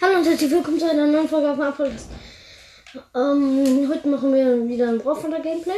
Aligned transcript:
Hallo 0.00 0.18
und 0.18 0.26
herzlich 0.26 0.52
willkommen 0.52 0.78
zu 0.78 0.88
einer 0.88 1.08
neuen 1.08 1.28
Folge 1.28 1.50
auf 1.50 1.56
meinem 1.56 1.72
Podcast. 1.72 2.08
Ähm, 3.16 3.88
heute 3.90 4.08
machen 4.08 4.32
wir 4.32 4.68
wieder 4.68 4.90
ein 4.90 4.98
Brawl 4.98 5.16
Gameplay. 5.42 5.72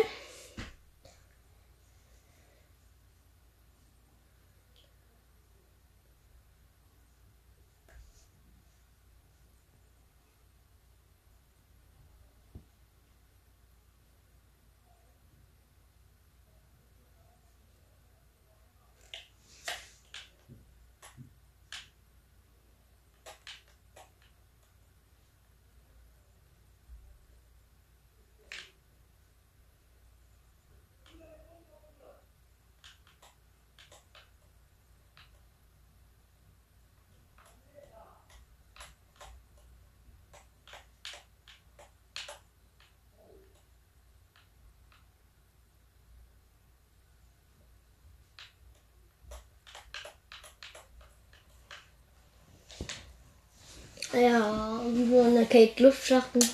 Ja, 54.20 54.82
wo 54.84 55.22
in 55.22 55.34
der 55.34 55.46
Kate 55.46 55.82
Luftschachten. 55.82 56.44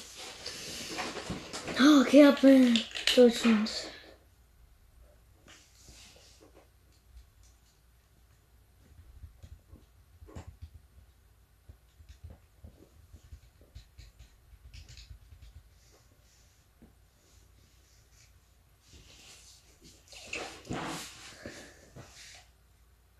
Oh, 1.80 2.00
okay, 2.02 2.24
ab 2.24 2.44
in. 2.44 2.78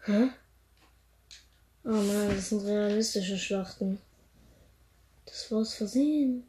Hä? 0.05 0.31
Oh 1.85 1.91
nein, 1.91 2.29
das 2.37 2.51
sind 2.51 2.65
realistische 2.65 3.37
Schlachten. 3.37 3.99
Das 5.47 5.53
war 5.53 5.61
aus 5.61 5.75
Versehen. 5.75 6.43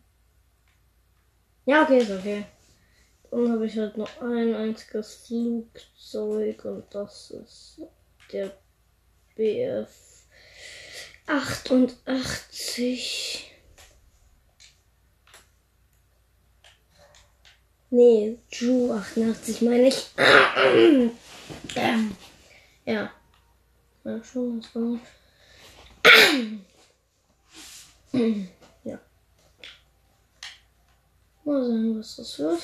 Ja, 1.66 1.84
okay, 1.84 2.00
ist 2.00 2.10
okay. 2.10 2.46
Dann 3.30 3.52
habe 3.52 3.68
ich 3.68 3.78
halt 3.78 3.96
noch 3.96 4.10
ein 4.24 4.56
einziges 4.56 5.28
Flugzeug 5.28 6.66
und 6.66 6.86
das 6.90 7.30
ist 7.30 7.80
der 8.32 8.58
BF 9.36 9.88
88. 11.28 13.54
Nee, 17.92 18.40
Ju 18.50 18.94
88 18.94 19.62
meine 19.62 19.90
ich. 19.90 20.08
ähm, 21.76 22.18
ja. 22.84 23.12
Ja, 24.04 24.24
schon, 24.24 24.60
das 24.60 24.74
war. 24.74 25.00
Mal 31.48 31.64
sehen, 31.64 31.98
was 31.98 32.18
das 32.18 32.40
wird. 32.40 32.60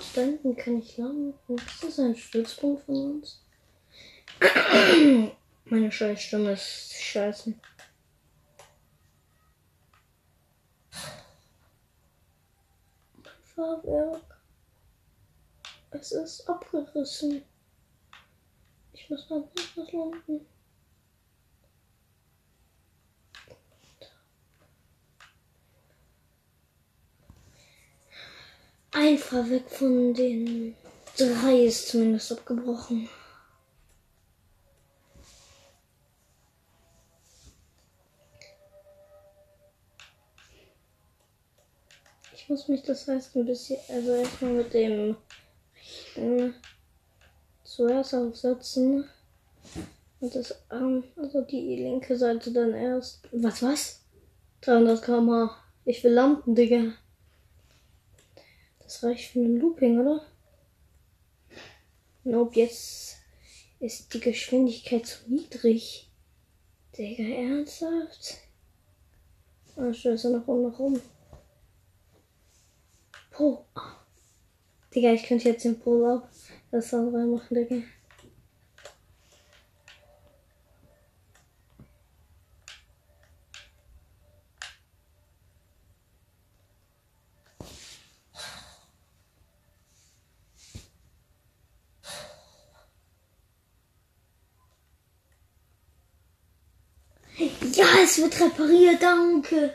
Gott, 0.00 0.08
da 0.14 0.22
hinten 0.22 0.56
kann 0.56 0.78
ich 0.78 0.96
lang. 0.96 1.34
Ist 1.48 1.84
das 1.84 1.98
ein 1.98 2.16
Stützpunkt 2.16 2.82
von 2.84 3.16
uns? 3.16 3.44
Meine 5.66 5.92
scheiß 5.92 6.22
Stimme 6.22 6.52
ist 6.52 6.94
scheiße. 6.94 7.52
Fahrwerk. 13.54 14.40
Es 15.90 16.12
ist 16.12 16.48
abgerissen. 16.48 17.42
Ich 18.94 19.10
muss 19.10 19.28
noch 19.28 19.50
etwas 19.52 19.92
landen. 19.92 20.46
Ein 29.02 29.16
Fahrwerk 29.16 29.70
von 29.70 30.12
den 30.12 30.76
drei 31.16 31.64
ist 31.64 31.88
zumindest 31.88 32.32
abgebrochen. 32.32 33.08
Ich 42.34 42.46
muss 42.50 42.68
mich 42.68 42.82
das 42.82 43.08
heißt 43.08 43.36
ein 43.36 43.46
bisschen, 43.46 43.78
also 43.88 44.16
erstmal 44.16 44.52
mit 44.52 44.74
dem 44.74 45.16
rechten 45.74 46.54
zuerst 47.64 48.14
aufsetzen. 48.14 49.08
Und 50.20 50.34
das 50.34 50.54
Arm, 50.68 51.04
also 51.16 51.40
die 51.40 51.76
linke 51.76 52.18
Seite 52.18 52.52
dann 52.52 52.74
erst. 52.74 53.22
Was, 53.32 53.62
was? 53.62 54.02
300 54.60 55.02
km 55.02 55.48
Ich 55.86 56.04
will 56.04 56.12
landen, 56.12 56.54
Digga. 56.54 56.92
Das 58.90 59.04
reicht 59.04 59.30
für 59.30 59.38
ein 59.38 59.60
Looping, 59.60 60.00
oder? 60.00 60.26
Nope, 62.24 62.58
jetzt 62.58 63.18
ist 63.78 64.12
die 64.12 64.18
Geschwindigkeit 64.18 65.06
zu 65.06 65.32
niedrig. 65.32 66.10
Digga, 66.98 67.22
ernsthaft? 67.22 68.38
Ah, 69.76 69.92
stöße 69.92 70.32
nach 70.32 70.48
oben, 70.48 70.72
nach 70.72 70.78
oben. 70.80 71.00
Po. 73.30 73.64
Digga, 74.92 75.12
ich 75.12 75.22
könnte 75.22 75.50
jetzt 75.50 75.64
den 75.64 75.78
Pull-Up 75.78 76.28
das 76.72 76.92
andere 76.92 77.26
machen, 77.26 77.54
Digga. 77.54 77.82
Ja, 98.20 98.26
es 98.26 98.32
wird 98.32 98.40
repariert, 98.40 99.02
danke. 99.02 99.74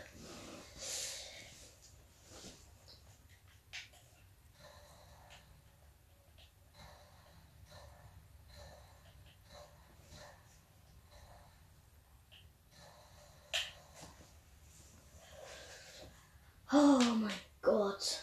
Oh 16.72 17.00
mein 17.16 17.32
Gott. 17.62 18.20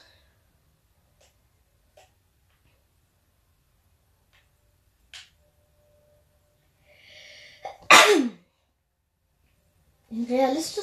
In 10.10 10.26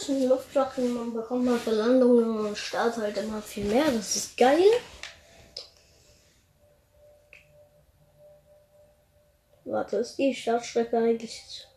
realistischen 0.10 0.30
Luftschlachten 0.30 1.14
bekommt 1.14 1.46
man 1.46 1.60
für 1.60 1.72
Landungen 1.72 2.46
und 2.46 2.58
Start 2.58 2.98
halt 2.98 3.18
immer 3.18 3.42
viel 3.42 3.66
mehr. 3.66 3.86
Das 3.86 4.16
ist 4.16 4.38
geil. 4.38 4.64
Warte, 9.66 9.98
ist 9.98 10.18
die 10.18 10.34
Startstrecke 10.34 10.98
eigentlich 10.98 11.68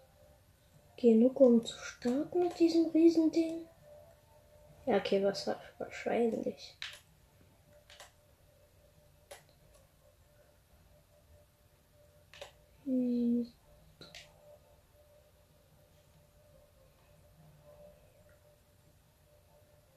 genug, 0.97 1.41
um 1.41 1.65
zu 1.65 1.79
starten 1.79 2.45
mit 2.45 2.59
diesem 2.59 2.87
Riesending? 2.87 3.67
Ja, 4.87 4.97
okay, 4.97 5.23
was 5.23 5.49
wahrscheinlich. 5.79 6.77
Hm. 12.85 13.47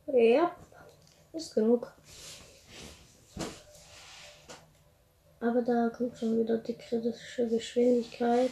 Ja, 0.07 0.55
ist 1.33 1.55
genug. 1.55 1.91
Aber 5.39 5.61
da 5.61 5.89
kommt 5.89 6.17
schon 6.17 6.39
wieder 6.39 6.57
die 6.57 6.75
kritische 6.75 7.47
Geschwindigkeit 7.47 8.51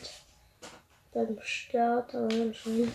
beim 1.14 1.38
Start, 1.42 2.14
aber 2.16 2.54
schon. 2.54 2.92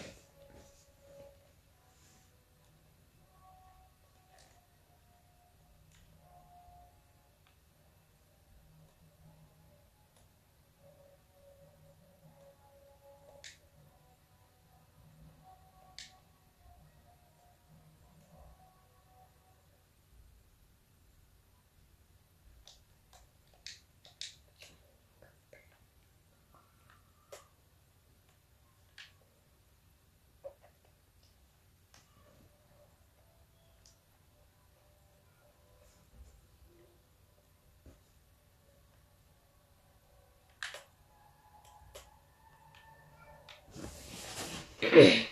Yeah. 44.83 45.25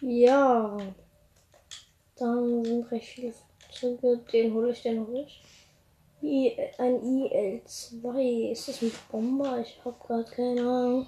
Ja. 0.00 0.76
Dann 2.16 2.64
sind 2.64 2.90
recht 2.90 3.08
viele 3.08 3.32
Fahrzeuge. 3.32 4.18
Den 4.32 4.54
hole 4.54 4.70
ich, 4.70 4.82
den 4.82 5.06
hole 5.06 5.22
ich. 5.22 5.42
I, 6.22 6.52
ein 6.78 7.02
IL-2. 7.02 8.50
Ist 8.50 8.68
das 8.68 8.82
ein 8.82 8.92
Bomber? 9.10 9.60
Ich 9.60 9.78
habe 9.84 9.96
gerade 10.04 10.24
keine 10.24 10.60
Ahnung. 10.62 11.06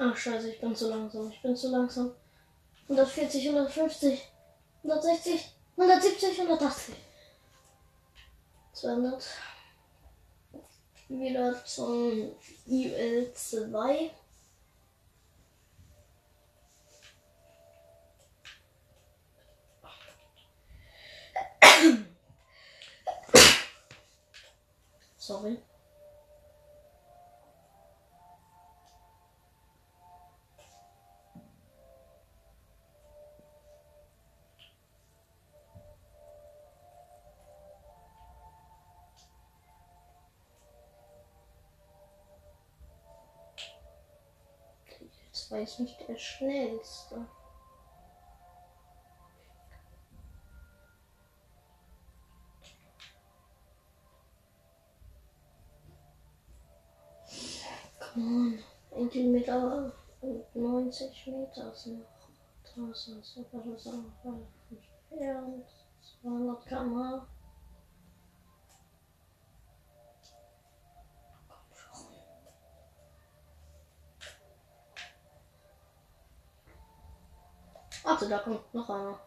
Ach 0.00 0.16
scheiße, 0.16 0.50
ich 0.50 0.60
bin 0.60 0.74
zu 0.76 0.88
langsam. 0.88 1.30
Ich 1.30 1.42
bin 1.42 1.56
zu 1.56 1.70
langsam. 1.70 2.12
140, 2.84 3.48
150, 3.48 4.28
160, 4.84 5.54
170, 5.76 6.40
180. 6.40 6.94
200. 8.72 9.24
Wieder 11.08 11.64
zum 11.64 12.32
IL2. 12.68 14.10
Sorry. 25.28 25.58
war 45.50 45.60
jetzt 45.60 45.80
nicht 45.80 46.08
der 46.08 46.16
schnellste. 46.16 47.26
Und 59.50 60.54
90 60.54 61.26
Meter 61.28 61.74
sind 61.74 62.00
noch 62.00 62.06
draußen. 62.74 63.22
Super, 63.22 63.62
das 63.64 63.86
ist 63.86 63.92
auch 63.92 64.34
entfernt. 64.70 65.66
200 66.22 66.66
km 66.66 67.22
Warte, 78.04 78.28
da 78.28 78.38
kommt 78.38 78.74
noch 78.74 78.88
einer. 78.88 79.18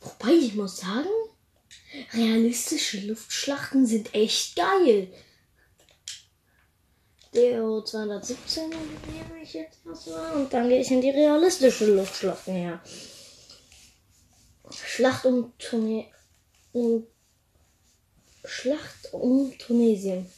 Wobei, 0.00 0.32
ich 0.32 0.54
muss 0.54 0.76
sagen, 0.76 1.08
realistische 2.12 3.00
Luftschlachten 3.06 3.86
sind 3.86 4.14
echt 4.14 4.56
geil. 4.56 5.10
DO 7.34 7.82
217 7.82 8.68
nehme 8.68 9.42
ich 9.42 9.54
jetzt 9.54 9.78
erstmal 9.86 10.32
und 10.32 10.52
dann 10.52 10.68
gehe 10.68 10.80
ich 10.80 10.90
in 10.90 11.00
die 11.00 11.10
realistische 11.10 11.86
Luftschlacht 11.86 12.46
näher. 12.48 12.80
Schlacht 14.70 15.24
um, 15.24 15.52
Tune 15.58 16.06
um 16.72 17.06
Schlacht 18.44 19.12
um 19.12 19.56
Tunesien. 19.58 20.30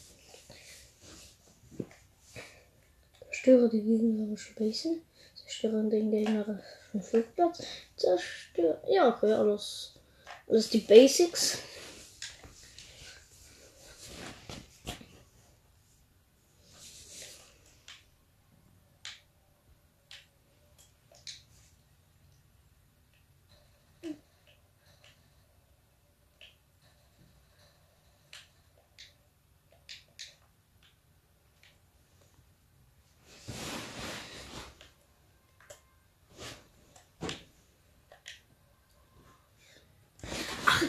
Zerstöre 3.18 3.68
die 3.68 3.82
gegnerische 3.82 4.54
Base. 4.54 5.00
Zerstöre 5.34 5.88
den 5.88 6.10
gegnerischen 6.10 7.02
Flugplatz. 7.02 7.62
Zerstöre. 7.96 8.80
Ja, 8.88 9.08
okay, 9.08 9.32
alles. 9.32 9.94
Das 10.46 10.60
ist 10.60 10.74
die 10.74 10.78
Basics. 10.78 11.58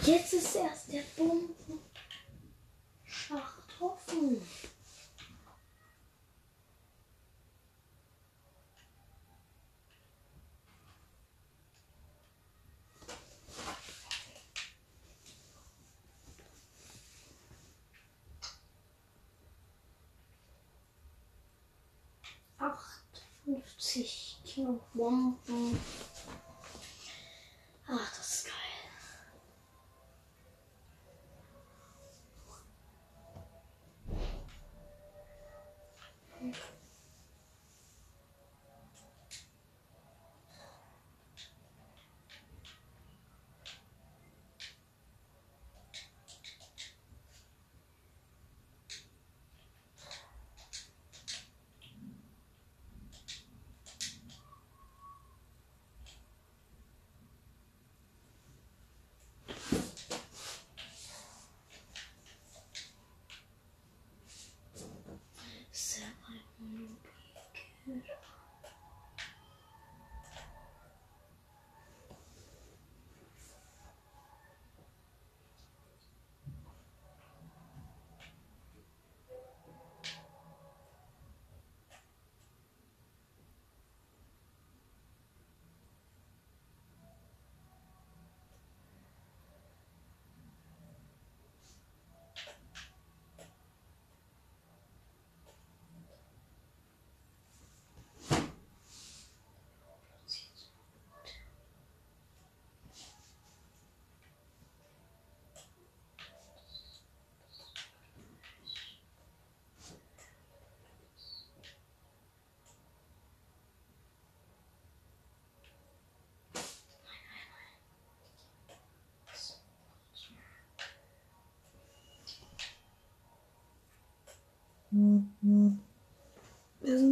Jetzt 0.06 0.34
ist 0.34 0.56
erst 0.56 0.94
der 0.94 1.02
Bombenschacht 1.18 1.82
offen. 3.80 4.40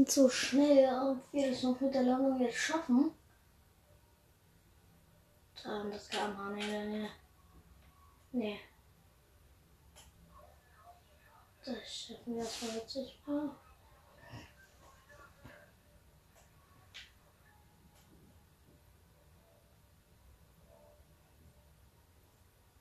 Sind 0.03 0.11
so 0.11 0.29
schnell, 0.29 0.89
ob 1.01 1.31
wir 1.31 1.49
das 1.49 1.63
noch 1.63 1.79
mit 1.79 1.93
der 1.93 2.03
Landung 2.03 2.39
jetzt 2.41 2.57
schaffen. 2.57 3.11
Haben 5.63 5.91
das 5.91 6.09
KMH, 6.09 6.49
nee, 6.49 6.65
nee, 6.65 6.87
nee. 6.87 7.09
Nee. 8.33 8.59
Das 11.63 11.95
schaffen 11.95 12.35
wir 12.35 12.43
erstmal 12.43 12.75
jetzt 12.75 12.95
nicht 12.97 13.27
mal. 13.27 13.49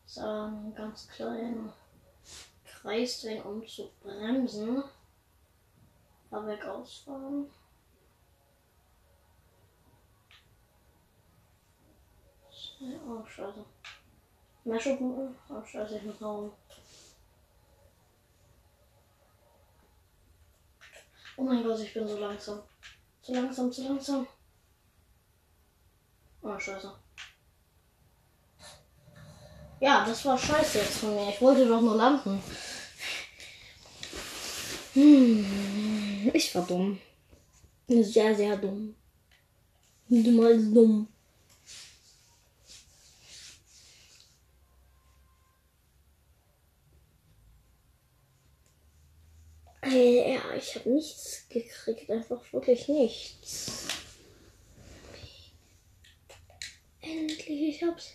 So, 0.07 0.21
einen 0.23 0.75
ganz 0.75 1.07
kleinen 1.07 1.73
Kreis 2.65 3.25
um 3.45 3.65
zu 3.65 3.93
bremsen. 4.01 4.83
Fahrwerk 6.33 6.65
ausfahren. 6.65 7.47
Oh, 13.07 13.27
scheiße. 13.27 13.65
Mehr 14.65 14.81
Schuppen. 14.81 15.37
Oh, 15.51 15.63
scheiße, 15.63 15.99
ich 15.99 16.03
muss 16.05 16.21
hauen. 16.23 16.51
Oh 21.37 21.43
mein 21.43 21.63
Gott, 21.63 21.79
ich 21.81 21.93
bin 21.93 22.09
so 22.09 22.19
langsam. 22.19 22.63
Zu 23.21 23.35
langsam, 23.35 23.71
zu 23.71 23.83
langsam. 23.83 24.27
Oh, 26.41 26.59
scheiße. 26.59 26.93
Ja, 29.81 30.07
das 30.07 30.25
war 30.25 30.39
scheiße 30.39 30.79
jetzt 30.79 30.99
von 30.99 31.15
mir. 31.15 31.29
Ich 31.29 31.43
wollte 31.43 31.69
doch 31.69 31.81
nur 31.83 31.97
landen. 31.97 32.43
Hm, 34.95 36.02
ich 36.33 36.55
war 36.55 36.67
dumm. 36.67 36.99
Sehr, 37.89 38.35
sehr 38.37 38.57
dumm. 38.57 38.95
Dumm 40.09 40.41
als 40.47 40.63
dumm. 40.73 41.09
Äh, 49.83 50.35
Ja, 50.35 50.55
ich 50.57 50.75
habe 50.77 50.91
nichts 50.91 51.47
gekriegt, 51.49 52.11
einfach 52.11 52.41
wirklich 52.53 52.89
nichts. 52.89 53.87
Endlich, 57.03 57.49
ich 57.77 57.83
hab's. 57.83 58.13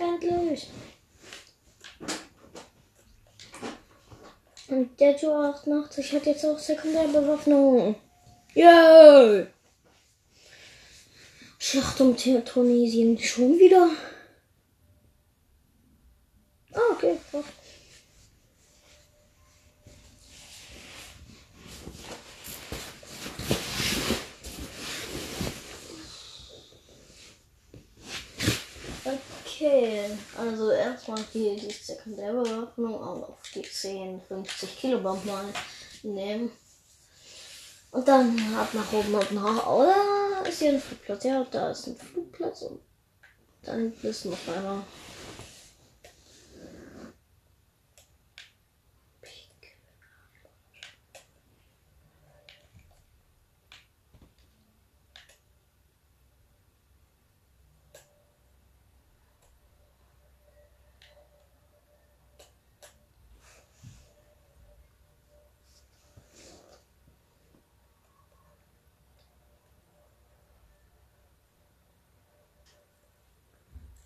Endlich. 0.00 0.68
Und 4.68 4.87
der 4.98 5.16
Tour 5.16 5.36
88 5.44 6.12
hat 6.12 6.26
jetzt 6.26 6.44
auch 6.44 6.58
Sekundärbewaffnung. 6.58 7.94
Yay! 8.54 9.46
Schlacht 11.58 12.00
um 12.00 12.16
Tunesien 12.44 13.18
schon 13.18 13.58
wieder? 13.58 13.90
Ah, 16.72 16.92
okay. 16.92 17.18
Krass. 17.30 17.44
Okay, 29.68 30.16
also 30.38 30.70
erstmal 30.70 31.22
hier 31.30 31.54
die 31.54 31.70
Sekundärbewaffnung 31.70 33.02
auf 33.02 33.36
die 33.54 33.60
10, 33.60 34.18
50 34.26 34.78
Kilobomb 34.78 35.26
mal 35.26 35.44
nehmen. 36.02 36.50
Und 37.90 38.08
dann 38.08 38.38
ab 38.54 38.72
nach 38.72 38.90
oben 38.94 39.14
und 39.14 39.32
nach. 39.32 39.66
Oder 39.66 39.94
ist 40.48 40.60
hier 40.60 40.72
ein 40.72 40.80
Flugplatz? 40.80 41.24
Ja, 41.24 41.46
da 41.50 41.70
ist 41.70 41.86
ein 41.86 41.96
Flugplatz 41.96 42.62
und 42.62 42.80
dann 43.62 43.92
ist 44.02 44.24
noch 44.24 44.38
einer. 44.48 44.82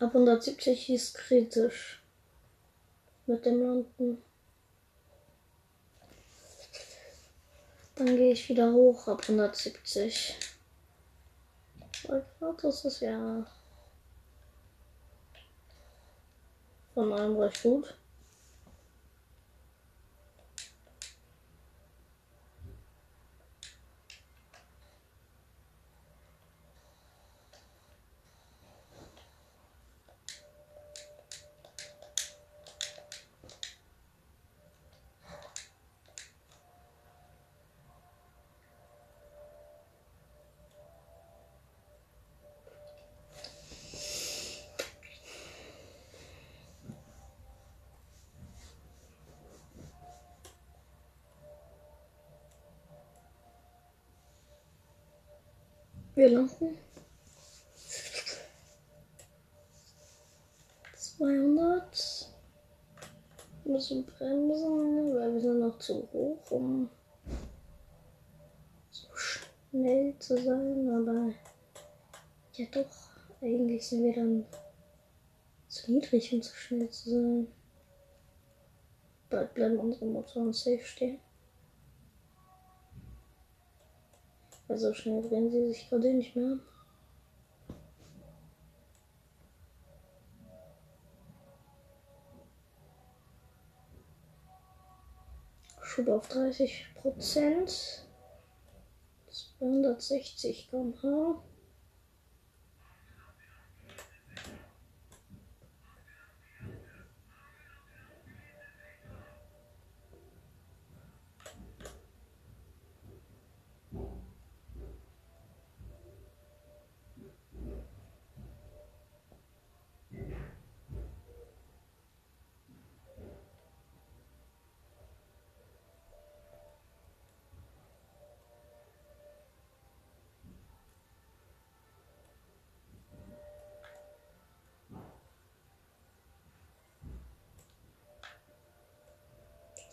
Ab 0.03 0.17
170 0.17 0.91
ist 0.91 1.15
kritisch. 1.15 2.03
Mit 3.27 3.47
dem 3.47 3.63
Landen. 3.63 4.21
Dann 7.95 8.17
gehe 8.17 8.33
ich 8.33 8.49
wieder 8.49 8.73
hoch 8.73 9.07
ab 9.07 9.21
170. 9.23 10.35
Weil 12.09 12.27
gerade 12.41 12.67
ist 12.67 13.01
ja 13.01 13.47
von 16.95 17.13
allem 17.13 17.39
recht 17.39 17.63
gut. 17.63 17.95
Wir 56.23 56.31
landen. 56.31 56.79
200. 60.95 62.31
Wir 63.65 63.73
müssen 63.73 64.07
bremsen, 64.07 65.17
weil 65.17 65.35
wir 65.35 65.41
sind 65.41 65.59
noch 65.59 65.77
zu 65.81 66.09
hoch, 66.13 66.49
um 66.53 66.89
so 68.93 69.09
schnell 69.17 70.17
zu 70.21 70.41
sein. 70.41 70.89
Aber 70.91 71.33
ja 72.53 72.67
doch, 72.71 72.87
eigentlich 73.41 73.89
sind 73.89 74.05
wir 74.05 74.15
dann 74.15 74.47
zu 75.67 75.91
niedrig, 75.91 76.33
um 76.33 76.41
zu 76.41 76.55
schnell 76.55 76.89
zu 76.89 77.11
sein. 77.11 77.49
Bald 79.29 79.55
bleiben 79.55 79.77
unsere 79.77 80.05
Motoren 80.05 80.53
safe 80.53 80.85
stehen. 80.85 81.19
Also 84.73 84.95
schnell 84.95 85.21
drehen 85.21 85.51
sie 85.51 85.67
sich 85.67 85.91
gerade 85.91 86.15
nicht 86.15 86.35
mehr. 86.35 86.57
Schub 95.83 96.09
auf 96.09 96.27
30 96.29 96.87
Prozent. 96.95 98.09
260 99.59 100.71
km/h. 100.71 101.43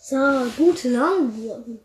So, 0.10 0.18
gute 0.58 0.90
Langwurden. 0.90 1.80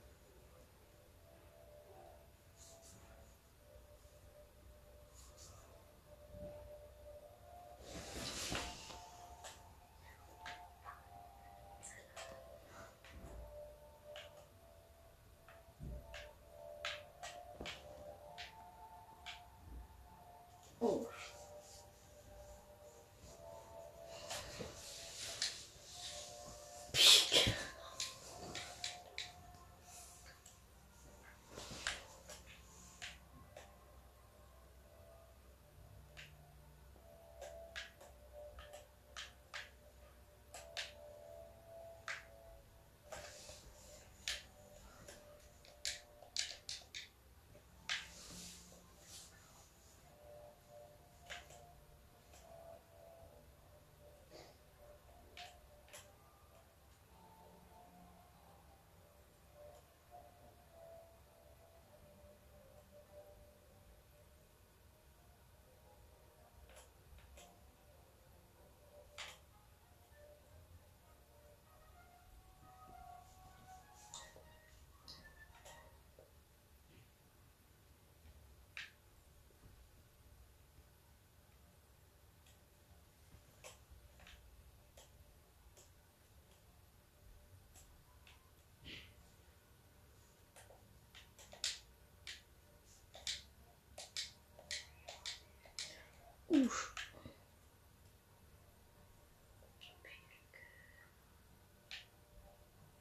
Uff. 96.55 96.95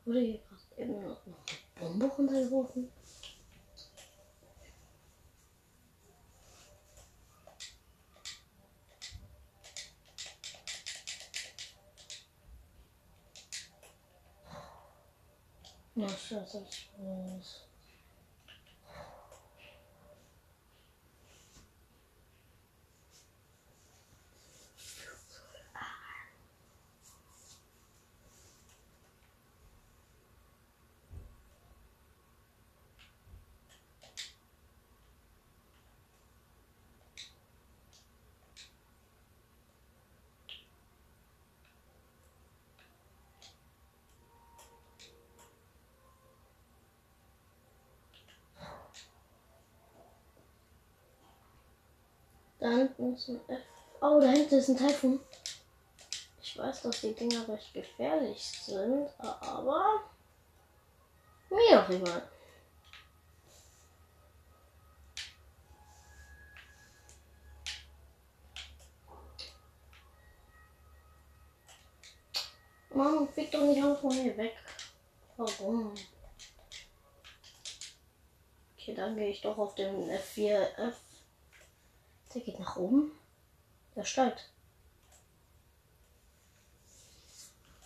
Wurde 0.05 0.19
hier 0.19 0.39
gerade 0.39 0.91
noch 0.91 1.25
eine 1.27 1.35
Bombe 1.75 2.05
runtergeworfen? 2.07 2.91
Na, 15.95 16.09
scheiße, 16.09 16.65
ich 16.67 16.89
weiß. 16.97 17.72
Hinten 52.75 53.15
ist 53.15 53.29
ein 53.29 53.39
Oh, 54.01 54.19
da 54.19 54.27
hinten 54.31 54.55
ist 54.55 54.67
ein 54.67 54.77
Taifun. 54.77 55.19
Ich 56.41 56.57
weiß, 56.57 56.81
dass 56.81 56.99
die 56.99 57.13
Dinger 57.13 57.47
recht 57.47 57.73
gefährlich 57.73 58.43
sind, 58.43 59.09
aber 59.17 60.03
mir 61.49 61.77
doch 61.77 61.89
egal. 61.89 62.29
Mann, 72.89 73.27
flieg 73.29 73.51
doch 73.51 73.61
nicht 73.61 73.77
einfach 73.77 74.01
von 74.01 74.11
hier 74.11 74.35
weg. 74.35 74.55
Warum? 75.37 75.93
Okay, 78.77 78.93
dann 78.93 79.15
gehe 79.15 79.29
ich 79.29 79.41
doch 79.41 79.57
auf 79.57 79.75
den 79.75 80.09
F4F. 80.09 80.93
Der 82.33 82.41
geht 82.41 82.59
nach 82.59 82.75
oben. 82.75 83.11
Der 83.95 84.03
steigt. 84.03 84.49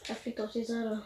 Er 0.07 0.15
fliegt 0.15 0.39
auf 0.39 0.51
die 0.51 0.63
Seite. 0.63 1.05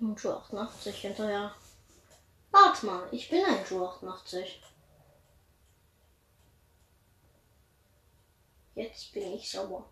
Und 0.00 0.18
Schuh 0.18 0.32
88 0.32 0.96
hinterher. 0.96 1.54
Warte 2.50 2.86
mal, 2.86 3.08
ich 3.12 3.28
bin 3.28 3.44
ein 3.44 3.64
Schuh 3.64 3.86
88. 3.86 4.62
Jetzt 8.74 9.12
bin 9.12 9.34
ich 9.34 9.50
sauer. 9.50 9.91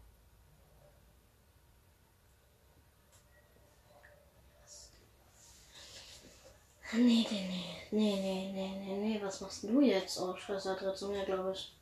Nee, 6.93 7.27
nee, 7.31 7.49
nee, 7.91 8.17
nee, 8.21 8.51
nee, 8.53 8.75
nee, 8.85 8.97
nee, 8.97 9.21
was 9.23 9.41
machst 9.41 9.63
du 9.65 9.81
jetzt? 9.81 10.19
Oh, 10.21 10.37
Scheiße, 10.37 10.79
hat 10.81 10.99
zu 10.99 11.09
mir, 11.09 11.25
glaube 11.25 11.53
ich. 11.53 11.73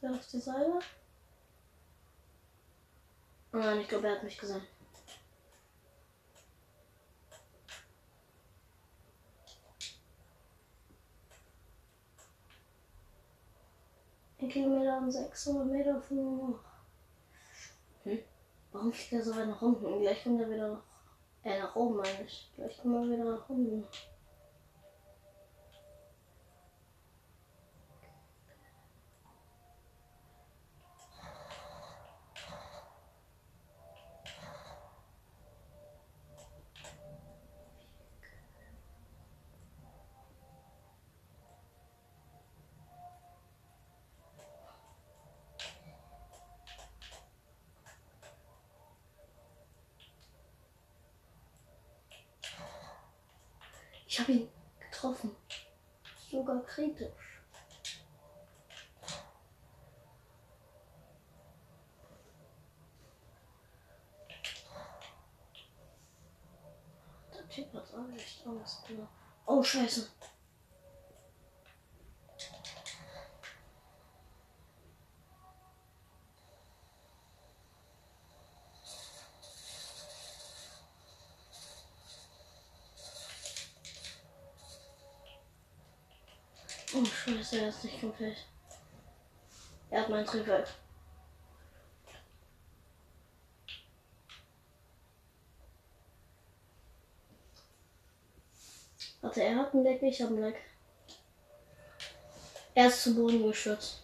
Wer 0.00 0.10
auf 0.12 0.26
die 0.28 0.40
Seite? 0.40 0.80
Oh 3.52 3.58
nein, 3.58 3.80
ich 3.80 3.88
glaube, 3.88 4.08
er 4.08 4.14
hat 4.16 4.24
mich 4.24 4.38
gesehen. 4.38 4.62
Kilometer 14.50 14.98
und 14.98 15.10
600 15.10 15.66
Meter 15.66 16.00
von. 16.00 16.58
Hm? 18.04 18.18
Warum 18.72 18.92
fliegt 18.92 19.12
er 19.12 19.22
so 19.22 19.36
weit 19.36 19.48
nach 19.48 19.62
unten? 19.62 20.00
Gleich 20.00 20.22
kommt 20.22 20.40
er 20.40 20.50
wieder 20.50 20.68
nach, 20.68 20.82
äh, 21.44 21.58
nach 21.58 21.74
oben, 21.76 21.96
meine 21.96 22.24
ich. 22.26 22.50
Gleich 22.56 22.80
kommt 22.82 22.96
er 22.96 23.12
wieder 23.12 23.24
nach 23.24 23.48
unten. 23.48 23.86
Ich 54.10 54.18
habe 54.18 54.32
ihn 54.32 54.48
getroffen. 54.80 55.36
Sogar 56.28 56.60
kritisch. 56.64 57.40
Der 67.32 67.48
Typ 67.48 67.72
hat 67.72 67.86
auch 68.00 68.50
Angst. 68.50 68.90
Ne? 68.90 69.08
Oh, 69.46 69.62
scheiße. 69.62 70.08
Oh, 86.92 87.04
scheiße, 87.04 87.60
er 87.60 87.68
ist 87.68 87.84
nicht 87.84 88.00
komplett. 88.00 88.36
Er 89.90 90.02
hat 90.02 90.08
meinen 90.08 90.26
Triebwerk. 90.26 90.68
Warte, 99.70 99.78
hat 99.78 99.86
einen 99.86 100.00
Leck, 100.00 100.02
ich 100.02 100.22
einen 100.22 100.40
Leck. 100.40 100.56
Er 102.74 102.88
ist 102.88 103.02
zu 103.02 103.14
Boden 103.14 103.42
gestürzt. 103.42 104.02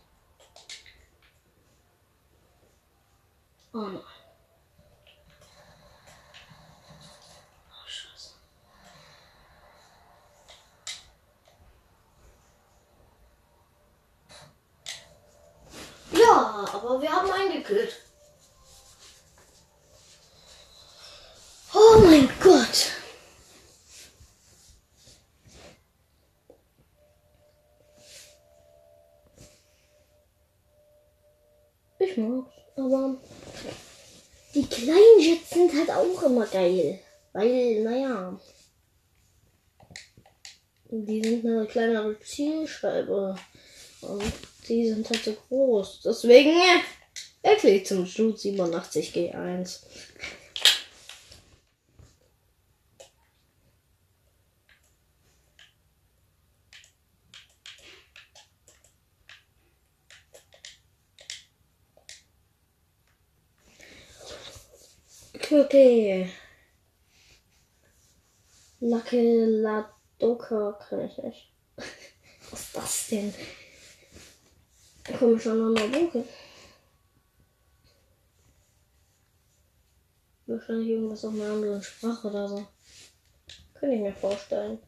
Oh 3.73 3.79
nein. 3.79 4.01
Oh, 7.69 7.89
scheiße. 7.89 8.35
Ja, 16.13 16.65
aber 16.73 17.03
wir 17.03 17.11
haben 17.11 17.31
einen 17.31 17.53
gekillt. 17.53 17.97
Oh 21.75 21.99
mein 21.99 22.29
Gott. 22.41 22.93
Ich 31.99 32.17
mag's, 32.19 32.53
aber 32.77 33.17
die 34.55 34.67
kleinen 34.67 35.19
Jets 35.19 35.51
sind 35.51 35.73
halt 35.75 35.91
auch 35.91 36.16
immer 36.27 36.47
geil. 36.47 37.01
Weil, 37.33 37.83
naja, 37.83 38.39
die 40.91 41.23
sind 41.23 41.47
eine 41.47 41.67
kleinere 41.67 42.19
Zielscheibe. 42.21 43.37
Und 44.03 44.33
die 44.69 44.89
sind 44.89 45.09
halt 45.09 45.25
so 45.25 45.37
groß. 45.49 46.03
Deswegen 46.05 46.51
äh, 46.51 46.83
wechsle 47.43 47.71
ich 47.71 47.87
zum 47.87 48.07
Stud 48.07 48.39
87 48.39 49.35
Okay. 65.67 66.31
Lacke 68.79 69.47
Ladoka 69.47 70.79
kann 70.79 71.01
ich 71.01 71.19
nicht. 71.19 71.53
Was 72.51 72.61
ist 72.61 72.77
das 72.77 73.07
denn? 73.09 73.35
Komischer 75.19 75.57
Buche. 75.57 76.25
Wahrscheinlich 80.47 80.89
irgendwas 80.89 81.25
auf 81.25 81.35
einer 81.35 81.51
anderen 81.51 81.83
Sprache 81.83 82.29
oder 82.29 82.49
so. 82.49 82.69
Könnte 83.75 83.97
ich 83.97 84.03
mir 84.03 84.15
vorstellen. 84.15 84.79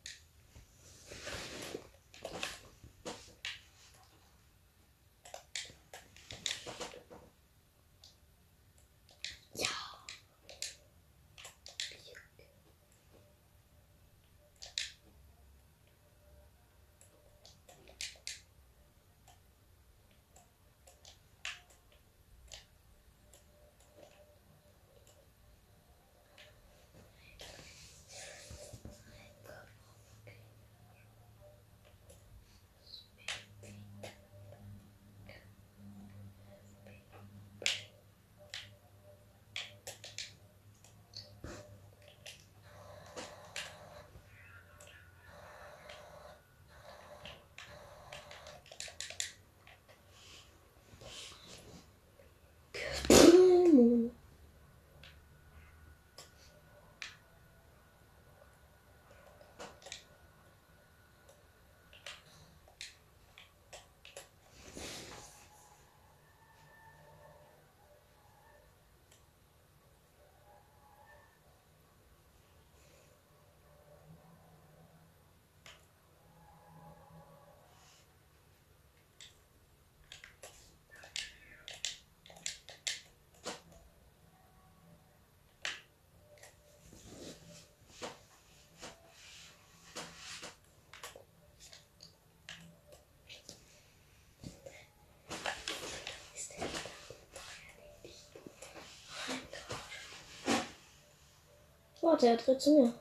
Warte, 102.11 102.27
er 102.27 102.39
tritt 102.39 102.59
zu 102.59 102.71
mir. 102.71 102.95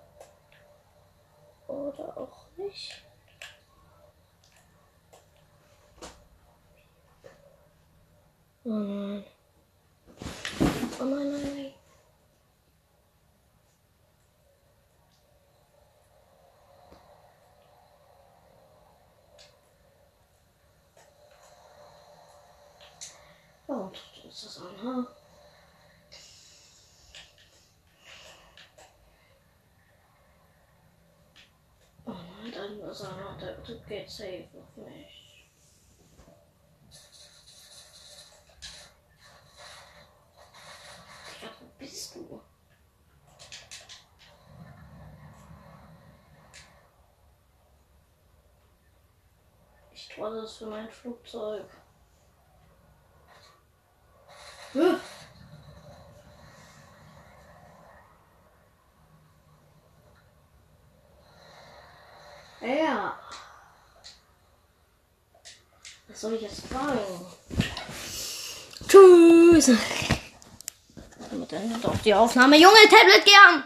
Oder 1.69 2.17
auch 2.17 2.45
nicht. 2.57 3.05
Oh 8.65 8.69
nein. 8.69 9.23
Oh 10.99 11.05
nein, 11.05 11.31
nein, 11.31 11.55
nein. 11.55 11.73
Warum 23.67 23.93
tut 23.93 24.25
uns 24.25 24.41
das 24.43 24.61
an, 24.61 24.83
ha? 24.83 25.07
Oh 32.09 32.13
ist 32.99 33.05
er 33.05 33.15
noch, 33.17 33.37
der 33.37 33.63
Typ 33.63 33.85
geht 33.85 34.09
safe 34.09 34.47
auf 34.55 34.75
mich. 34.77 35.51
Ja, 41.41 41.49
wo 41.59 41.65
bist 41.77 42.15
du? 42.15 42.41
Ich 49.91 50.09
trolle 50.09 50.39
es 50.39 50.57
für 50.57 50.65
mein 50.65 50.89
Flugzeug. 50.89 51.69
Huh. 54.73 54.97
Ja. 62.67 63.17
Was 66.07 66.16
soll 66.27 66.35
ich 66.35 66.41
jetzt 66.41 66.69
sagen? 66.69 66.99
Tschüss. 68.87 69.71
Damit 71.29 71.53
endet 71.53 71.85
auch 71.85 71.97
die 72.03 72.13
Aufnahme. 72.13 72.57
Junge, 72.57 72.75
Tablet 72.89 73.23
gern! 73.23 73.63